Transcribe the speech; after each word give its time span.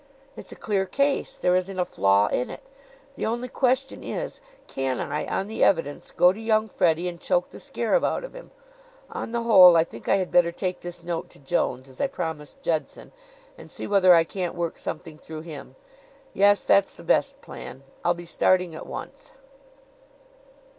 "It's 0.35 0.51
a 0.51 0.55
clear 0.55 0.87
case. 0.87 1.37
There 1.37 1.55
isn't 1.55 1.77
a 1.79 1.85
flaw 1.85 2.25
in 2.25 2.49
it. 2.49 2.63
The 3.17 3.27
only 3.27 3.47
question 3.47 4.03
is, 4.03 4.41
can 4.65 4.99
I, 4.99 5.27
on 5.27 5.45
the 5.45 5.63
evidence, 5.63 6.09
go 6.09 6.33
to 6.33 6.39
young 6.39 6.69
Freddie 6.69 7.07
and 7.07 7.21
choke 7.21 7.51
the 7.51 7.59
scarab 7.59 8.03
out 8.03 8.23
of 8.23 8.33
him? 8.33 8.49
On 9.11 9.31
the 9.31 9.43
whole, 9.43 9.77
I 9.77 9.83
think 9.83 10.07
I 10.09 10.15
had 10.15 10.31
better 10.31 10.51
take 10.51 10.79
this 10.79 11.03
note 11.03 11.29
to 11.29 11.37
Jones, 11.37 11.87
as 11.87 12.01
I 12.01 12.07
promised 12.07 12.63
Judson, 12.63 13.11
and 13.59 13.69
see 13.69 13.85
whether 13.85 14.15
I 14.15 14.23
can't 14.23 14.55
work 14.55 14.79
something 14.79 15.19
through 15.19 15.41
him. 15.41 15.75
Yes; 16.33 16.65
that's 16.65 16.95
the 16.95 17.03
best 17.03 17.39
plan. 17.41 17.83
I'll 18.03 18.15
be 18.15 18.25
starting 18.25 18.73
at 18.73 18.87
once." 18.87 19.33